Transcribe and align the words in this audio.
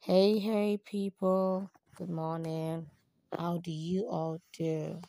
Hey, 0.00 0.38
hey, 0.38 0.78
people. 0.84 1.70
Good 1.96 2.08
morning. 2.10 2.86
How 3.36 3.58
do 3.58 3.70
you 3.70 4.08
all 4.08 4.40
do? 4.52 5.00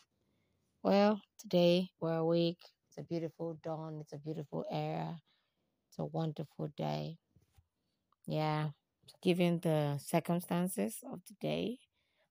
Well, 0.84 1.22
today 1.40 1.90
we're 2.02 2.18
awake. 2.18 2.60
It's 2.88 2.98
a 2.98 3.04
beautiful 3.04 3.58
dawn. 3.64 4.00
It's 4.02 4.14
a 4.14 4.18
beautiful 4.18 4.66
era. 4.72 5.18
It's 5.90 6.00
a 6.00 6.06
wonderful 6.06 6.70
day. 6.78 7.18
Yeah. 8.26 8.70
Given 9.22 9.60
the 9.62 9.98
circumstances 10.00 10.98
of 11.12 11.22
the 11.28 11.36
day 11.42 11.80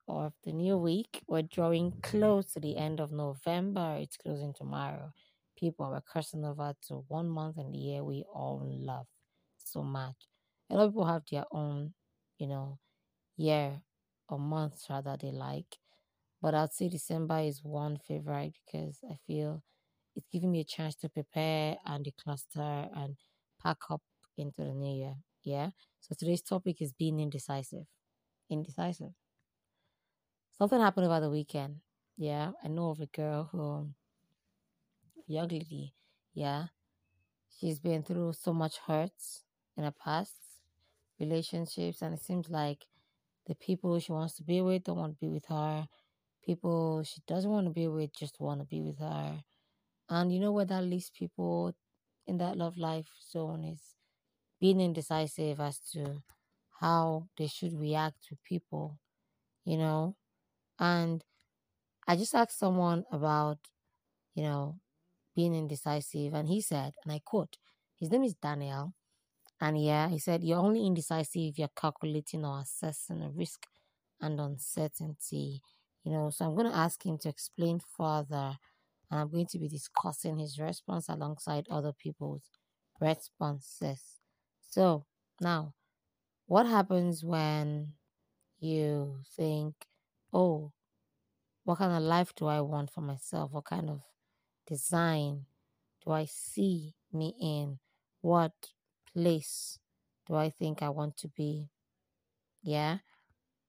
or 0.07 0.27
of 0.27 0.35
the 0.45 0.53
new 0.53 0.79
week, 0.79 1.23
we're 1.29 1.43
drawing 1.43 1.93
close 2.03 2.53
to 2.53 2.61
the 2.61 2.77
end 2.77 3.01
of 3.01 3.13
November. 3.13 3.97
It's 4.01 4.17
closing 4.17 4.55
tomorrow. 4.55 5.13
People 5.57 5.87
are 5.87 6.03
crossing 6.03 6.45
over 6.45 6.75
to 6.89 7.05
one 7.09 7.29
month 7.29 7.59
in 7.59 7.73
the 7.73 7.79
year 7.79 8.05
we 8.05 8.25
all 8.33 8.63
love 8.65 9.07
so 9.65 9.83
much. 9.83 10.17
A 10.71 10.75
lot 10.75 10.85
of 10.87 10.91
people 10.93 11.07
have 11.07 11.23
their 11.31 11.45
own, 11.53 11.95
you 12.39 12.47
know, 12.47 12.79
year 13.37 13.81
or 14.29 14.39
month 14.39 14.85
rather 14.91 15.17
they 15.21 15.31
like. 15.33 15.79
But 16.41 16.55
I'd 16.55 16.73
say 16.73 16.89
December 16.89 17.41
is 17.41 17.65
one 17.65 17.99
favorite 17.99 18.55
because 18.65 18.99
I 19.11 19.17
feel 19.27 19.63
it's 20.15 20.29
giving 20.33 20.51
me 20.51 20.61
a 20.61 20.65
chance 20.65 20.95
to 20.97 21.09
prepare 21.09 21.77
and 21.87 22.05
decluster 22.05 22.89
and 22.97 23.17
pack 23.63 23.79
up 23.91 24.03
into 24.37 24.63
the 24.63 24.75
new 24.75 24.97
year. 24.97 25.15
Yeah. 25.43 25.71
So 26.01 26.15
today's 26.19 26.43
topic 26.43 26.81
is 26.81 26.93
being 26.93 27.21
indecisive. 27.21 27.87
Indecisive. 28.51 29.13
Something 30.57 30.81
happened 30.81 31.07
over 31.07 31.21
the 31.21 31.31
weekend. 31.31 31.77
Yeah. 32.17 32.53
I 32.63 32.69
know 32.69 32.91
of 32.91 33.01
a 33.01 33.07
girl 33.07 33.49
who, 33.51 33.89
young 35.27 35.49
lady, 35.49 35.95
yeah, 36.35 36.67
she's 37.59 37.79
been 37.79 38.03
through 38.03 38.33
so 38.33 38.53
much 38.53 38.79
hurts 38.79 39.43
in 39.77 39.85
her 39.85 39.93
past 39.93 40.35
relationships, 41.21 42.03
and 42.03 42.15
it 42.15 42.23
seems 42.23 42.49
like 42.51 42.87
the 43.47 43.55
people 43.55 43.99
she 43.99 44.13
wants 44.13 44.35
to 44.37 44.43
be 44.45 44.61
with 44.61 44.85
don't 44.85 44.99
want 44.99 45.15
to 45.15 45.27
be 45.27 45.29
with 45.33 45.47
her. 45.47 45.89
People 46.45 47.03
she 47.05 47.21
doesn't 47.27 47.51
want 47.51 47.67
to 47.67 47.73
be 47.73 47.89
with 47.89 48.13
just 48.15 48.41
want 48.41 48.61
to 48.61 48.67
be 48.67 48.83
with 48.83 48.99
her. 48.99 49.43
And 50.09 50.33
you 50.33 50.41
know 50.41 50.53
where 50.53 50.65
that 50.67 50.85
leaves 50.85 51.11
people 51.11 51.75
in 52.27 52.39
that 52.39 52.57
love 52.59 52.77
life 52.79 53.09
zone 53.31 53.65
is 53.65 53.83
being 54.61 54.81
indecisive 54.81 55.61
as 55.61 55.79
to 55.93 56.23
how 56.81 57.29
they 57.39 57.47
should 57.47 57.79
react 57.79 58.23
to 58.29 58.37
people, 58.45 58.99
you 59.65 59.79
know. 59.79 60.17
And 60.79 61.25
I 62.09 62.17
just 62.17 62.35
asked 62.35 62.59
someone 62.59 63.05
about, 63.13 63.59
you 64.35 64.43
know, 64.45 64.81
being 65.37 65.55
indecisive, 65.55 66.35
and 66.35 66.49
he 66.49 66.61
said, 66.61 66.95
and 67.05 67.13
I 67.13 67.21
quote, 67.25 67.59
his 67.99 68.11
name 68.11 68.25
is 68.25 68.35
Daniel. 68.35 68.95
And 69.61 69.83
yeah, 69.83 70.09
he 70.09 70.19
said, 70.19 70.45
You're 70.45 70.59
only 70.59 70.87
indecisive 70.87 71.43
if 71.51 71.59
you're 71.59 71.69
calculating 71.77 72.45
or 72.45 72.61
assessing 72.61 73.23
a 73.23 73.31
risk 73.31 73.67
and 74.21 74.41
uncertainty. 74.41 75.63
You 76.05 76.13
know, 76.13 76.31
so 76.31 76.45
I'm 76.47 76.55
going 76.55 76.71
to 76.71 76.77
ask 76.77 77.05
him 77.05 77.19
to 77.19 77.29
explain 77.29 77.81
further. 77.97 78.59
And 79.11 79.21
I'm 79.21 79.31
going 79.31 79.47
to 79.47 79.59
be 79.59 79.69
discussing 79.69 80.39
his 80.39 80.59
response 80.59 81.09
alongside 81.09 81.67
other 81.71 81.93
people's 81.93 82.43
responses. 83.01 84.03
So 84.61 85.07
now, 85.41 85.75
what 86.47 86.67
happens 86.67 87.25
when 87.25 87.95
you 88.61 89.21
think, 89.37 89.75
oh, 90.33 90.73
what 91.65 91.79
kind 91.79 91.93
of 91.93 92.03
life 92.03 92.35
do 92.35 92.47
I 92.47 92.61
want 92.61 92.91
for 92.91 93.01
myself? 93.01 93.53
What 93.53 93.67
kind 93.67 93.91
of 93.91 94.01
design 94.67 95.47
do 96.05 96.13
I 96.13 96.25
see 96.27 96.95
me 97.13 97.35
in? 97.41 97.79
What 98.21 98.53
place 99.19 99.79
do 100.29 100.37
I 100.37 100.51
think 100.51 100.83
I 100.83 100.91
want 100.91 101.17
to 101.19 101.29
be? 101.29 101.71
Yeah. 102.63 102.99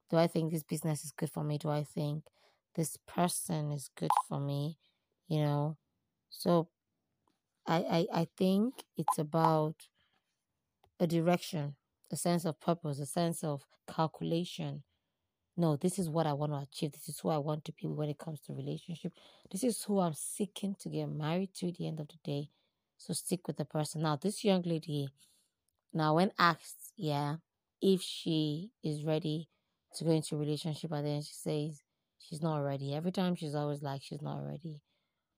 Do 0.09 0.17
I 0.17 0.27
think 0.27 0.51
this 0.51 0.63
business 0.63 1.05
is 1.05 1.11
good 1.11 1.31
for 1.31 1.43
me? 1.43 1.57
Do 1.57 1.69
I 1.69 1.83
think 1.83 2.25
this 2.75 2.97
person 3.07 3.71
is 3.71 3.89
good 3.97 4.11
for 4.27 4.39
me? 4.39 4.77
You 5.27 5.39
know, 5.39 5.77
so 6.29 6.67
I, 7.65 7.77
I, 7.77 8.21
I 8.21 8.27
think 8.37 8.83
it's 8.97 9.17
about 9.17 9.75
a 10.99 11.07
direction, 11.07 11.75
a 12.11 12.17
sense 12.17 12.45
of 12.45 12.59
purpose, 12.59 12.99
a 12.99 13.05
sense 13.05 13.43
of 13.43 13.63
calculation. 13.87 14.83
No, 15.55 15.77
this 15.77 15.99
is 15.99 16.09
what 16.09 16.27
I 16.27 16.33
want 16.33 16.51
to 16.51 16.59
achieve. 16.59 16.93
This 16.93 17.09
is 17.09 17.19
who 17.19 17.29
I 17.29 17.37
want 17.37 17.63
to 17.65 17.73
be 17.73 17.87
when 17.87 18.09
it 18.09 18.17
comes 18.17 18.41
to 18.41 18.53
relationship. 18.53 19.13
This 19.51 19.63
is 19.63 19.83
who 19.83 19.99
I'm 19.99 20.13
seeking 20.13 20.75
to 20.79 20.89
get 20.89 21.09
married 21.09 21.53
to 21.55 21.69
at 21.69 21.75
the 21.75 21.87
end 21.87 21.99
of 21.99 22.07
the 22.07 22.17
day. 22.23 22.49
So 22.97 23.13
stick 23.13 23.47
with 23.47 23.57
the 23.57 23.65
person. 23.65 24.01
Now, 24.01 24.17
this 24.17 24.43
young 24.43 24.63
lady, 24.63 25.09
now 25.93 26.15
when 26.15 26.31
asked, 26.37 26.93
yeah, 26.95 27.37
if 27.81 28.01
she 28.01 28.71
is 28.83 29.03
ready 29.03 29.49
to 29.95 30.03
go 30.03 30.11
into 30.11 30.35
a 30.35 30.37
relationship, 30.37 30.91
and 30.91 31.05
then 31.05 31.21
she 31.21 31.33
says 31.33 31.81
she's 32.19 32.41
not 32.41 32.57
ready. 32.59 32.93
Every 32.93 33.11
time 33.11 33.35
she's 33.35 33.55
always 33.55 33.81
like 33.81 34.01
she's 34.03 34.21
not 34.21 34.45
ready. 34.45 34.81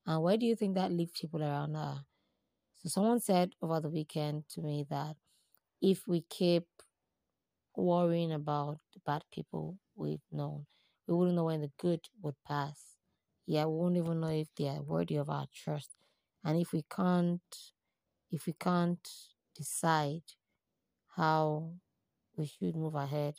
And 0.06 0.22
where 0.24 0.38
do 0.38 0.46
you 0.46 0.56
think 0.56 0.76
that 0.76 0.92
leaves 0.92 1.12
people 1.20 1.44
around 1.44 1.76
her? 1.76 2.00
So 2.80 2.90
someone 2.90 3.20
said 3.20 3.52
over 3.62 3.80
the 3.80 3.90
weekend 3.90 4.46
to 4.50 4.62
me 4.62 4.86
that 4.90 5.16
if 5.82 6.08
we 6.08 6.22
keep 6.30 6.66
worrying 7.76 8.32
about 8.32 8.80
the 8.94 9.00
bad 9.06 9.24
people 9.32 9.78
we've 9.96 10.26
known, 10.32 10.66
we 11.08 11.16
wouldn't 11.16 11.36
know 11.36 11.46
when 11.46 11.62
the 11.62 11.72
good 11.80 12.02
would 12.22 12.36
pass. 12.48 12.96
Yeah, 13.46 13.66
we 13.66 13.78
won't 13.78 13.98
even 13.98 14.20
know 14.20 14.30
if 14.30 14.48
they 14.58 14.68
are 14.68 14.82
worthy 14.82 15.18
of 15.18 15.30
our 15.30 15.46
trust. 15.54 15.92
And 16.44 16.60
if 16.60 16.74
we 16.74 16.84
can't 16.90 17.42
if 18.32 18.46
we 18.48 18.54
can't 18.54 19.08
decide 19.56 20.24
how 21.16 21.74
we 22.38 22.46
should 22.46 22.76
move 22.76 22.96
ahead, 22.96 23.36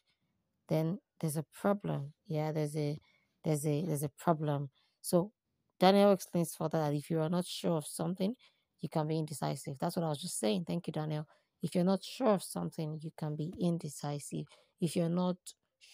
then 0.68 0.98
there's 1.20 1.36
a 1.36 1.44
problem. 1.60 2.12
Yeah, 2.26 2.52
there's 2.52 2.76
a 2.76 2.98
there's 3.44 3.66
a 3.66 3.84
there's 3.86 4.02
a 4.02 4.10
problem. 4.10 4.70
So 5.00 5.32
Daniel 5.80 6.12
explains 6.12 6.54
further 6.54 6.78
that 6.78 6.94
if 6.94 7.10
you 7.10 7.20
are 7.20 7.28
not 7.30 7.46
sure 7.46 7.76
of 7.76 7.86
something, 7.86 8.34
you 8.80 8.88
can 8.88 9.06
be 9.06 9.18
indecisive. 9.18 9.76
That's 9.80 9.96
what 9.96 10.04
I 10.04 10.08
was 10.08 10.20
just 10.20 10.38
saying. 10.38 10.64
Thank 10.66 10.86
you, 10.86 10.92
Daniel. 10.92 11.26
If 11.62 11.74
you're 11.74 11.84
not 11.84 12.02
sure 12.02 12.34
of 12.34 12.42
something, 12.42 12.98
you 13.00 13.10
can 13.16 13.36
be 13.36 13.52
indecisive. 13.60 14.46
If 14.80 14.96
you're 14.96 15.08
not 15.08 15.36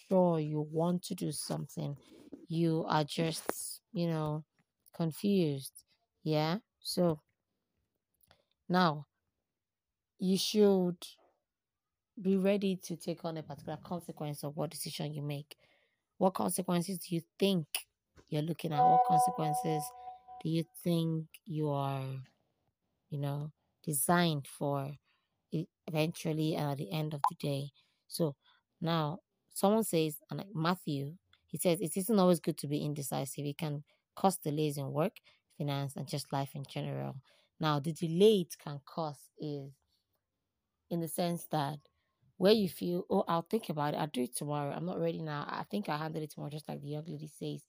sure 0.07 0.39
you 0.39 0.67
want 0.71 1.03
to 1.03 1.15
do 1.15 1.31
something, 1.31 1.95
you 2.47 2.85
are 2.87 3.03
just, 3.03 3.81
you 3.93 4.07
know, 4.07 4.43
confused. 4.95 5.83
Yeah. 6.23 6.57
So 6.81 7.21
now 8.67 9.05
you 10.19 10.37
should 10.37 10.97
be 12.21 12.37
ready 12.37 12.75
to 12.75 12.95
take 12.95 13.23
on 13.23 13.37
a 13.37 13.43
particular 13.43 13.77
consequence 13.83 14.43
of 14.43 14.57
what 14.57 14.69
decision 14.69 15.13
you 15.13 15.21
make. 15.21 15.55
What 16.17 16.33
consequences 16.33 16.97
do 16.99 17.15
you 17.15 17.21
think 17.37 17.65
you're 18.29 18.41
looking 18.41 18.73
at? 18.73 18.81
What 18.81 19.01
consequences 19.07 19.83
do 20.43 20.49
you 20.49 20.65
think 20.83 21.27
you 21.45 21.69
are, 21.69 22.03
you 23.09 23.19
know, 23.19 23.51
designed 23.83 24.47
for 24.47 24.91
eventually 25.87 26.55
and 26.55 26.71
at 26.71 26.77
the 26.77 26.91
end 26.91 27.13
of 27.13 27.21
the 27.29 27.35
day? 27.35 27.71
So 28.07 28.35
now 28.81 29.19
someone 29.53 29.83
says, 29.83 30.17
and 30.29 30.39
like 30.39 30.47
Matthew, 30.53 31.13
he 31.47 31.57
says 31.57 31.79
it 31.81 31.95
isn't 31.95 32.19
always 32.19 32.39
good 32.39 32.57
to 32.59 32.67
be 32.67 32.79
indecisive. 32.79 33.45
It 33.45 33.57
can 33.57 33.83
cause 34.15 34.37
delays 34.37 34.77
in 34.77 34.91
work, 34.91 35.13
finance, 35.57 35.95
and 35.95 36.07
just 36.07 36.31
life 36.33 36.51
in 36.53 36.65
general. 36.69 37.15
Now, 37.59 37.79
the 37.79 37.91
delay 37.91 38.41
it 38.41 38.55
can 38.57 38.79
cause 38.85 39.19
is 39.39 39.71
in 40.89 40.99
the 41.01 41.07
sense 41.07 41.45
that 41.51 41.79
where 42.39 42.53
you 42.53 42.69
feel, 42.69 43.05
oh, 43.09 43.25
I'll 43.27 43.41
think 43.41 43.67
about 43.67 43.93
it, 43.93 43.97
I'll 43.97 44.07
do 44.07 44.21
it 44.21 44.33
tomorrow. 44.33 44.73
I'm 44.73 44.85
not 44.85 44.97
ready 44.97 45.21
now. 45.21 45.45
I 45.45 45.65
think 45.69 45.89
I'll 45.89 45.97
handle 45.97 46.23
it 46.23 46.31
tomorrow, 46.31 46.49
just 46.49 46.69
like 46.69 46.81
the 46.81 46.87
young 46.87 47.03
lady 47.05 47.27
says 47.27 47.65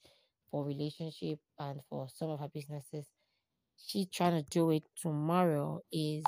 for 0.49 0.65
relationship 0.65 1.41
and 1.59 1.81
for 1.91 2.07
some 2.15 2.31
of 2.31 2.39
her 2.39 2.49
businesses. 2.49 3.09
She 3.85 4.07
trying 4.07 4.41
to 4.41 4.49
do 4.49 4.71
it 4.71 4.85
tomorrow 4.95 5.81
is 5.93 6.23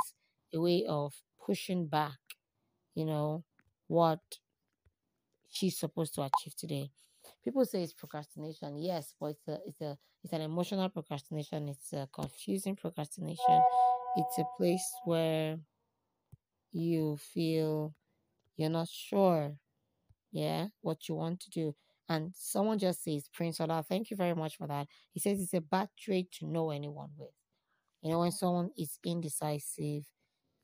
a 0.52 0.60
way 0.60 0.84
of 0.88 1.14
pushing 1.47 1.86
back, 1.86 2.19
you 2.97 3.04
know, 3.04 3.44
what 3.86 4.19
she's 5.49 5.78
supposed 5.78 6.16
to 6.16 6.22
achieve 6.22 6.56
today. 6.56 6.90
People 7.44 7.64
say 7.64 7.84
it's 7.84 7.93
procrastination, 7.93 8.76
yes, 8.76 9.14
but 9.20 9.26
it's 9.26 9.46
a 9.46 9.58
it's 9.69 9.81
a 9.81 9.96
it's 10.25 10.32
an 10.32 10.40
emotional 10.40 10.88
procrastination. 10.88 11.69
It's 11.69 11.93
a 11.93 12.08
confusing 12.12 12.75
procrastination. 12.75 13.62
It's 14.16 14.38
a 14.38 14.44
place 14.56 14.90
where 15.05 15.58
you 16.72 17.19
feel 17.19 17.94
you're 18.56 18.70
not 18.70 18.88
sure, 18.88 19.56
yeah, 20.32 20.66
what 20.81 21.08
you 21.08 21.14
want 21.14 21.40
to 21.40 21.50
do. 21.50 21.75
And 22.08 22.32
someone 22.34 22.78
just 22.78 23.04
says, 23.04 23.28
Prince 23.32 23.60
Ola, 23.60 23.82
thank 23.82 24.10
you 24.10 24.16
very 24.16 24.34
much 24.34 24.56
for 24.56 24.66
that. 24.66 24.87
He 25.12 25.20
says 25.20 25.40
it's 25.40 25.54
a 25.54 25.60
bad 25.60 25.88
trait 25.99 26.31
to 26.40 26.46
know 26.46 26.70
anyone 26.70 27.10
with. 27.16 27.31
You 28.02 28.10
know, 28.10 28.20
when 28.20 28.32
someone 28.32 28.70
is 28.76 28.99
indecisive, 29.04 30.04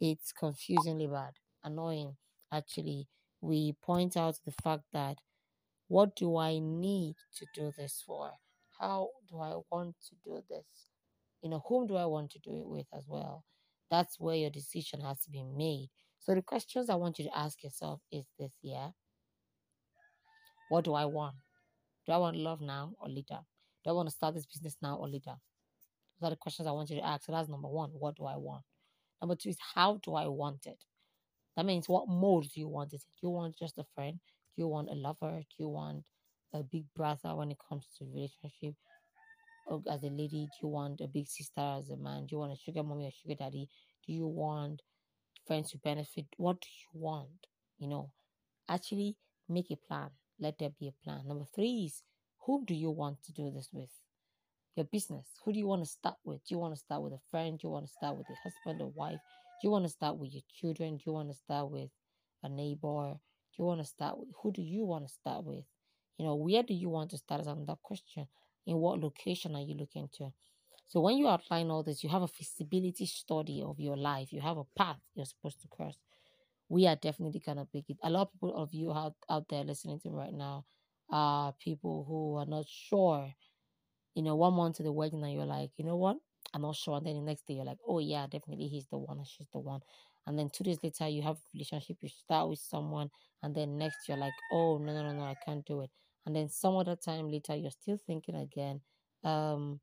it's 0.00 0.32
confusingly 0.32 1.06
bad, 1.06 1.32
annoying. 1.64 2.16
Actually, 2.52 3.08
we 3.40 3.74
point 3.82 4.16
out 4.16 4.38
the 4.44 4.52
fact 4.62 4.82
that 4.92 5.18
what 5.86 6.16
do 6.16 6.36
I 6.36 6.58
need 6.58 7.16
to 7.36 7.46
do 7.54 7.72
this 7.76 8.02
for? 8.06 8.32
How 8.78 9.08
do 9.28 9.40
I 9.40 9.54
want 9.70 9.96
to 10.08 10.16
do 10.24 10.42
this? 10.50 10.66
You 11.42 11.50
know, 11.50 11.62
whom 11.66 11.86
do 11.86 11.96
I 11.96 12.06
want 12.06 12.30
to 12.32 12.38
do 12.40 12.60
it 12.60 12.66
with 12.66 12.86
as 12.92 13.04
well? 13.06 13.44
That's 13.90 14.18
where 14.20 14.36
your 14.36 14.50
decision 14.50 15.00
has 15.00 15.20
to 15.22 15.30
be 15.30 15.42
made. 15.42 15.90
So 16.28 16.34
the 16.34 16.42
questions 16.42 16.90
I 16.90 16.94
want 16.94 17.18
you 17.18 17.24
to 17.24 17.38
ask 17.38 17.62
yourself 17.64 18.02
is 18.12 18.26
this, 18.38 18.52
yeah? 18.60 18.88
What 20.68 20.84
do 20.84 20.92
I 20.92 21.06
want? 21.06 21.36
Do 22.04 22.12
I 22.12 22.18
want 22.18 22.36
love 22.36 22.60
now 22.60 22.92
or 23.00 23.08
later? 23.08 23.38
Do 23.82 23.88
I 23.88 23.92
want 23.94 24.10
to 24.10 24.14
start 24.14 24.34
this 24.34 24.44
business 24.44 24.76
now 24.82 24.96
or 24.96 25.08
later? 25.08 25.36
Those 26.20 26.26
are 26.26 26.30
the 26.30 26.36
questions 26.36 26.68
I 26.68 26.72
want 26.72 26.90
you 26.90 26.96
to 26.96 27.06
ask. 27.06 27.24
So 27.24 27.32
that's 27.32 27.48
number 27.48 27.68
one. 27.68 27.92
What 27.94 28.16
do 28.16 28.26
I 28.26 28.36
want? 28.36 28.62
Number 29.22 29.36
two 29.36 29.48
is 29.48 29.56
how 29.74 30.00
do 30.04 30.16
I 30.16 30.26
want 30.26 30.66
it? 30.66 30.84
That 31.56 31.64
means 31.64 31.88
what 31.88 32.10
mode 32.10 32.42
do 32.42 32.60
you 32.60 32.68
want 32.68 32.92
it? 32.92 33.00
Do 33.18 33.28
you 33.28 33.30
want 33.30 33.56
just 33.56 33.78
a 33.78 33.84
friend? 33.94 34.20
Do 34.54 34.62
you 34.62 34.68
want 34.68 34.90
a 34.90 34.94
lover? 34.94 35.40
Do 35.40 35.56
you 35.58 35.70
want 35.70 36.04
a 36.52 36.62
big 36.62 36.84
brother 36.94 37.36
when 37.36 37.50
it 37.50 37.58
comes 37.66 37.86
to 37.96 38.04
relationship? 38.04 38.74
Or 39.66 39.80
as 39.90 40.02
a 40.02 40.10
lady, 40.10 40.46
do 40.52 40.66
you 40.66 40.68
want 40.68 41.00
a 41.00 41.08
big 41.08 41.26
sister 41.26 41.78
as 41.78 41.88
a 41.88 41.96
man? 41.96 42.26
Do 42.26 42.36
you 42.36 42.38
want 42.40 42.52
a 42.52 42.56
sugar 42.56 42.82
mommy 42.82 43.06
or 43.06 43.12
sugar 43.12 43.34
daddy? 43.34 43.70
Do 44.06 44.12
you 44.12 44.26
want 44.26 44.82
friends 45.48 45.70
to 45.70 45.78
benefit? 45.78 46.26
What 46.36 46.60
do 46.60 46.68
you 46.68 47.00
want? 47.00 47.46
You 47.78 47.88
know, 47.88 48.12
actually 48.68 49.16
make 49.48 49.70
a 49.70 49.76
plan. 49.76 50.10
Let 50.38 50.58
there 50.58 50.70
be 50.78 50.88
a 50.88 51.04
plan. 51.04 51.26
Number 51.26 51.46
three 51.52 51.86
is 51.86 52.02
who 52.44 52.64
do 52.64 52.74
you 52.74 52.90
want 52.90 53.22
to 53.24 53.32
do 53.32 53.50
this 53.50 53.70
with? 53.72 53.90
Your 54.76 54.84
business. 54.84 55.26
Who 55.44 55.52
do 55.52 55.58
you 55.58 55.66
want 55.66 55.82
to 55.82 55.90
start 55.90 56.16
with? 56.24 56.46
Do 56.46 56.54
you 56.54 56.58
want 56.58 56.74
to 56.74 56.78
start 56.80 57.02
with 57.02 57.14
a 57.14 57.20
friend? 57.30 57.58
Do 57.58 57.66
you 57.66 57.72
want 57.72 57.86
to 57.86 57.92
start 57.92 58.16
with 58.16 58.26
a 58.30 58.36
husband 58.44 58.80
or 58.80 58.92
wife? 58.94 59.18
Do 59.60 59.66
you 59.66 59.70
want 59.72 59.86
to 59.86 59.90
start 59.90 60.18
with 60.18 60.32
your 60.32 60.42
children? 60.60 60.98
Do 60.98 61.02
you 61.06 61.12
want 61.14 61.30
to 61.30 61.36
start 61.36 61.70
with 61.70 61.90
a 62.44 62.48
neighbor? 62.48 63.14
Do 63.14 63.56
you 63.58 63.64
want 63.64 63.80
to 63.80 63.86
start 63.86 64.18
with 64.18 64.28
who 64.40 64.52
do 64.52 64.62
you 64.62 64.84
want 64.84 65.08
to 65.08 65.12
start 65.12 65.44
with? 65.44 65.64
You 66.18 66.26
know, 66.26 66.36
where 66.36 66.62
do 66.62 66.74
you 66.74 66.90
want 66.90 67.10
to 67.10 67.18
start 67.18 67.40
is 67.40 67.46
another 67.48 67.76
question. 67.82 68.28
In 68.66 68.76
what 68.76 69.00
location 69.00 69.56
are 69.56 69.62
you 69.62 69.74
looking 69.74 70.08
to? 70.18 70.32
So 70.88 71.00
when 71.00 71.18
you 71.18 71.28
outline 71.28 71.70
all 71.70 71.82
this, 71.82 72.02
you 72.02 72.10
have 72.10 72.22
a 72.22 72.28
feasibility 72.28 73.06
study 73.06 73.62
of 73.62 73.78
your 73.78 73.96
life. 73.96 74.32
You 74.32 74.40
have 74.40 74.58
a 74.58 74.64
path 74.76 74.98
you're 75.14 75.26
supposed 75.26 75.60
to 75.62 75.68
cross. 75.68 75.94
We 76.68 76.86
are 76.86 76.96
definitely 76.96 77.40
gonna 77.40 77.66
pick 77.66 77.90
it. 77.90 77.98
A 78.02 78.10
lot 78.10 78.22
of 78.22 78.32
people 78.32 78.56
of 78.56 78.74
you 78.74 78.92
out, 78.92 79.14
out 79.30 79.48
there 79.48 79.64
listening 79.64 80.00
to 80.00 80.10
me 80.10 80.16
right 80.16 80.34
now 80.34 80.64
are 81.10 81.52
people 81.58 82.04
who 82.08 82.36
are 82.36 82.46
not 82.46 82.66
sure. 82.68 83.34
You 84.14 84.22
know, 84.22 84.36
one 84.36 84.54
month 84.54 84.76
to 84.76 84.82
the 84.82 84.92
wedding 84.92 85.22
and 85.22 85.32
you're 85.32 85.46
like, 85.46 85.70
you 85.76 85.84
know 85.84 85.96
what? 85.96 86.16
I'm 86.52 86.62
not 86.62 86.76
sure. 86.76 86.96
And 86.96 87.06
then 87.06 87.16
the 87.16 87.22
next 87.22 87.46
day 87.46 87.54
you're 87.54 87.64
like, 87.64 87.78
oh 87.86 87.98
yeah, 88.00 88.26
definitely 88.26 88.68
he's 88.68 88.86
the 88.88 88.98
one 88.98 89.18
or 89.18 89.24
she's 89.24 89.48
the 89.52 89.60
one. 89.60 89.80
And 90.26 90.38
then 90.38 90.50
two 90.50 90.64
days 90.64 90.78
later 90.82 91.08
you 91.08 91.22
have 91.22 91.36
a 91.36 91.40
relationship, 91.54 91.98
you 92.02 92.08
start 92.08 92.48
with 92.48 92.58
someone, 92.58 93.10
and 93.42 93.54
then 93.54 93.78
next 93.78 94.08
you're 94.08 94.16
like, 94.18 94.34
oh 94.52 94.78
no 94.78 94.92
no 94.92 95.02
no 95.02 95.12
no, 95.12 95.24
I 95.24 95.36
can't 95.44 95.64
do 95.64 95.80
it. 95.82 95.90
And 96.26 96.34
then 96.36 96.48
some 96.48 96.76
other 96.76 96.96
time 96.96 97.30
later 97.30 97.54
you're 97.56 97.70
still 97.70 97.98
thinking 98.06 98.34
again, 98.36 98.80
um, 99.24 99.80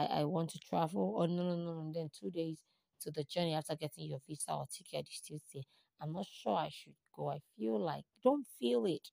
I, 0.00 0.20
I 0.20 0.24
want 0.24 0.50
to 0.50 0.58
travel. 0.60 1.16
Oh 1.18 1.26
no 1.26 1.42
no 1.44 1.56
no, 1.56 1.80
and 1.80 1.94
then 1.94 2.10
two 2.18 2.30
days 2.30 2.58
to 3.02 3.10
the 3.10 3.24
journey 3.24 3.54
after 3.54 3.76
getting 3.76 4.06
your 4.08 4.20
visa 4.26 4.52
or 4.52 4.66
ticket, 4.72 5.08
you 5.10 5.16
still 5.16 5.40
say, 5.52 5.64
I'm 6.00 6.12
not 6.12 6.26
sure 6.26 6.56
I 6.56 6.70
should 6.70 6.94
go. 7.14 7.30
I 7.30 7.40
feel 7.56 7.78
like 7.80 8.04
don't 8.22 8.46
feel 8.58 8.86
it. 8.86 9.08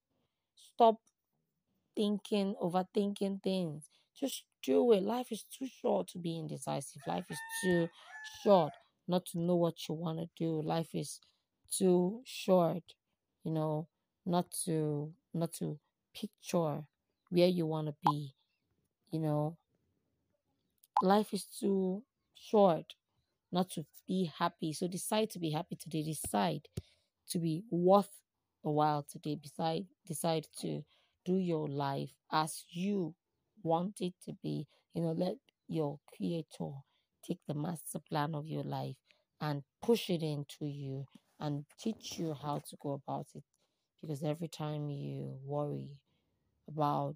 Stop 0.56 0.98
thinking, 1.96 2.56
overthinking 2.62 3.42
things. 3.44 3.90
Just 4.16 4.44
do 4.64 4.92
it. 4.94 5.04
Life 5.04 5.32
is 5.32 5.44
too 5.44 5.68
short 5.68 6.08
to 6.10 6.20
be 6.20 6.38
indecisive. 6.40 7.02
Life 7.08 7.26
is 7.30 7.40
too 7.64 7.90
short 8.44 8.74
not 9.08 9.26
to 9.28 9.40
know 9.40 9.56
what 9.56 9.88
you 9.88 9.96
want 9.96 10.20
to 10.20 10.30
do. 10.38 10.62
Life 10.62 10.90
is 10.94 11.20
too 11.72 12.22
short, 12.26 12.84
you 13.44 13.52
know, 13.52 13.88
not 14.26 14.52
to 14.66 15.14
not 15.34 15.52
to 15.54 15.80
picture 16.14 16.84
where 17.30 17.48
you 17.48 17.66
want 17.66 17.88
to 17.88 17.96
be. 18.04 18.34
You 19.12 19.20
know, 19.20 19.58
life 21.04 21.34
is 21.34 21.46
too 21.46 22.04
short 22.36 22.96
not 23.52 23.70
to 23.72 23.86
be 24.08 24.32
happy. 24.38 24.74
So 24.74 24.88
decide 24.88 25.30
to 25.32 25.40
be 25.40 25.52
happy 25.52 25.76
today. 25.76 26.04
Decide 26.04 26.68
to 27.30 27.40
be 27.40 27.64
worth 27.72 28.10
a 28.66 28.72
while 28.72 29.04
today. 29.10 29.36
Decide 29.36 29.86
decide 30.08 30.48
to 30.62 30.84
do 31.26 31.38
your 31.38 31.68
life 31.68 32.12
as 32.32 32.66
you 32.70 33.16
want 33.64 34.02
it 34.02 34.14
to 34.26 34.34
be. 34.44 34.68
You 34.94 35.04
know, 35.04 35.12
let 35.14 35.36
your 35.68 36.00
creator 36.16 36.72
take 37.28 37.40
the 37.48 37.54
master 37.54 38.00
plan 38.00 38.36
of 38.36 38.48
your 38.48 38.64
life 38.64 38.96
and 39.42 39.64
push 39.82 40.10
it 40.10 40.24
into 40.24 40.66
you 40.66 41.08
and 41.40 41.66
teach 41.80 42.18
you 42.18 42.34
how 42.34 42.60
to 42.70 42.78
go 42.82 42.94
about 42.94 43.28
it. 43.36 43.44
Because 44.02 44.24
every 44.24 44.50
time 44.50 44.90
you 44.90 45.38
worry 45.46 45.90
about 46.68 47.16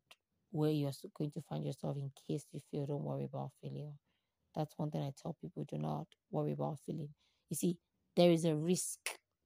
where 0.51 0.71
you're 0.71 0.91
going 1.17 1.31
to 1.31 1.41
find 1.41 1.65
yourself 1.65 1.97
in 1.97 2.11
case 2.27 2.45
you 2.51 2.61
fail, 2.71 2.85
don't 2.85 3.03
worry 3.03 3.25
about 3.25 3.51
failure. 3.61 3.91
That's 4.55 4.73
one 4.77 4.91
thing 4.91 5.01
I 5.01 5.11
tell 5.21 5.35
people 5.39 5.65
do 5.69 5.77
not 5.77 6.07
worry 6.31 6.53
about 6.53 6.79
failing. 6.85 7.09
You 7.49 7.55
see, 7.55 7.77
there 8.15 8.31
is 8.31 8.45
a 8.45 8.55
risk 8.55 8.99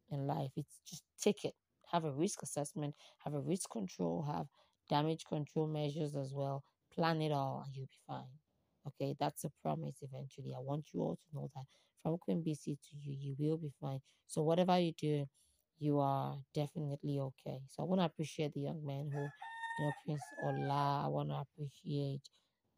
in 0.10 0.28
life. 0.28 0.52
It's 0.56 0.80
just 0.90 1.04
take 1.22 1.44
it. 1.44 1.54
Have 1.92 2.06
a 2.06 2.12
risk 2.12 2.42
assessment, 2.42 2.96
have 3.26 3.34
a 3.34 3.40
risk 3.40 3.70
control, 3.70 4.26
have 4.32 4.48
damage 4.90 5.26
control 5.26 5.68
measures 5.68 6.16
as 6.16 6.34
well. 6.34 6.64
Plan 6.94 7.22
it 7.22 7.32
all 7.32 7.64
and 7.66 7.76
you'll 7.76 7.86
be 7.86 8.00
fine. 8.08 8.40
Okay, 8.88 9.16
that's 9.20 9.44
a 9.44 9.52
promise 9.62 9.98
eventually. 10.02 10.54
I 10.56 10.60
want 10.60 10.86
you 10.94 11.02
all 11.02 11.16
to 11.16 11.36
know 11.36 11.50
that 11.56 11.66
from 12.02 12.18
Queen 12.18 12.44
BC 12.46 12.66
to 12.66 12.96
you, 13.02 13.16
you 13.20 13.36
will 13.38 13.58
be 13.58 13.72
fine. 13.80 14.00
So 14.28 14.42
whatever 14.42 14.80
you 14.80 14.94
do, 14.94 15.26
you 15.80 16.00
are 16.00 16.38
definitely 16.54 17.20
okay. 17.20 17.60
So 17.68 17.84
I 17.84 17.86
want 17.86 18.02
to 18.02 18.06
appreciate 18.06 18.54
the 18.54 18.62
young 18.62 18.86
man 18.86 19.10
who, 19.14 19.28
you 19.78 19.86
know, 19.86 19.96
Prince 20.06 20.28
Ola. 20.38 21.04
I 21.06 21.08
want 21.10 21.30
to 21.30 21.36
appreciate 21.38 22.22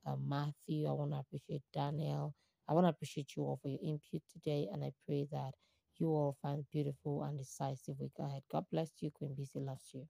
uh, 0.08 0.16
Matthew. 0.18 0.88
I 0.88 0.94
want 0.94 1.12
to 1.12 1.20
appreciate 1.20 1.62
Daniel. 1.74 2.34
I 2.70 2.74
want 2.74 2.86
to 2.86 2.90
appreciate 2.90 3.32
you 3.38 3.44
all 3.44 3.60
for 3.62 3.70
your 3.70 3.80
input 3.84 4.22
today. 4.32 4.68
And 4.74 4.84
I 4.84 4.92
pray 5.08 5.28
that 5.32 5.52
you 6.00 6.08
all 6.10 6.38
find 6.42 6.66
beautiful 6.72 7.24
and 7.24 7.38
decisive 7.38 7.96
week 8.00 8.14
ahead. 8.20 8.42
God 8.52 8.66
bless 8.72 8.92
you. 9.02 9.12
Queen 9.12 9.36
BC 9.40 9.66
loves 9.66 9.92
you. 9.94 10.02